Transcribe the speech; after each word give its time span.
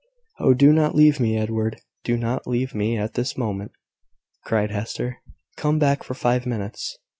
"Oh, 0.39 0.55
do 0.55 0.73
not 0.73 0.95
leave 0.95 1.19
me, 1.19 1.37
Edward! 1.37 1.79
Do 2.03 2.17
not 2.17 2.47
leave 2.47 2.73
me 2.73 2.97
at 2.97 3.13
this 3.13 3.37
moment!" 3.37 3.71
cried 4.43 4.71
Hester. 4.71 5.19
"Come 5.57 5.77
back 5.77 6.01
for 6.01 6.15
five 6.15 6.47
minutes!" 6.47 6.97